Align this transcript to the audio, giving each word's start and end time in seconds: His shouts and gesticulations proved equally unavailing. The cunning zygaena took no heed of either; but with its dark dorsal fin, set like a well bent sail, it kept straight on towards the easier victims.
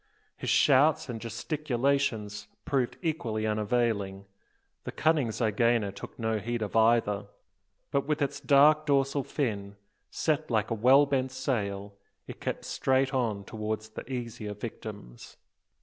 His 0.35 0.49
shouts 0.49 1.09
and 1.09 1.21
gesticulations 1.21 2.47
proved 2.65 2.97
equally 3.03 3.45
unavailing. 3.45 4.25
The 4.83 4.91
cunning 4.91 5.27
zygaena 5.29 5.91
took 5.91 6.17
no 6.17 6.39
heed 6.39 6.63
of 6.63 6.75
either; 6.75 7.27
but 7.91 8.07
with 8.07 8.19
its 8.19 8.39
dark 8.39 8.87
dorsal 8.87 9.23
fin, 9.23 9.75
set 10.09 10.49
like 10.49 10.71
a 10.71 10.73
well 10.73 11.05
bent 11.05 11.31
sail, 11.31 11.93
it 12.25 12.41
kept 12.41 12.65
straight 12.65 13.13
on 13.13 13.43
towards 13.43 13.89
the 13.89 14.11
easier 14.11 14.55
victims. 14.55 15.37